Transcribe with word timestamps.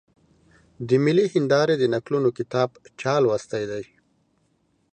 د 0.87 0.89
ملي 1.05 1.25
هېندارې 1.33 1.75
د 1.77 1.83
نکلونو 1.93 2.29
کتاب 2.37 2.69
چا 2.99 3.13
لوستلی 3.23 3.65
دی؟ 3.71 3.85